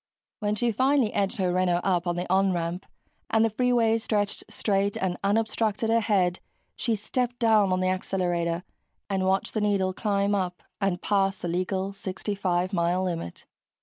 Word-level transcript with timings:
When 0.39 0.55
she 0.55 0.71
finally 0.71 1.13
edged 1.13 1.37
her 1.37 1.53
Renault 1.53 1.81
up 1.83 2.07
on 2.07 2.15
the 2.15 2.27
"on" 2.27 2.53
ramp 2.53 2.87
and 3.29 3.45
the 3.45 3.51
freeway 3.51 3.99
stretched 3.99 4.43
straight 4.49 4.95
and 4.97 5.15
unobstructed 5.23 5.91
ahead, 5.91 6.39
she 6.75 6.95
stepped 6.95 7.37
down 7.37 7.71
on 7.71 7.81
the 7.81 7.89
accelerator 7.89 8.63
and 9.11 9.27
watched 9.27 9.53
the 9.53 9.61
needle 9.61 9.93
climb 9.93 10.33
up 10.33 10.63
and 10.81 11.03
past 11.03 11.43
the 11.43 11.47
legal 11.47 11.93
65 11.93 12.73
mile 12.73 13.03
limit. 13.03 13.45